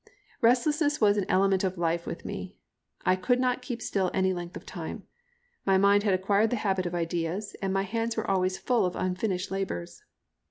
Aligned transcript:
Restlessness 0.41 0.99
was 0.99 1.15
an 1.15 1.27
element 1.29 1.63
of 1.63 1.77
life 1.77 2.07
with 2.07 2.25
me. 2.25 2.55
I 3.05 3.15
could 3.15 3.39
not 3.39 3.61
keep 3.61 3.83
still 3.83 4.09
any 4.15 4.33
length 4.33 4.57
of 4.57 4.65
time. 4.65 5.03
My 5.63 5.77
mind 5.77 6.01
had 6.01 6.15
acquired 6.15 6.49
the 6.49 6.55
habit 6.65 6.87
of 6.87 6.95
ideas, 6.95 7.55
and 7.61 7.71
my 7.71 7.83
hands 7.83 8.17
were 8.17 8.27
always 8.27 8.57
full 8.57 8.83
of 8.87 8.95
unfinished 8.95 9.51
labours. 9.51 10.01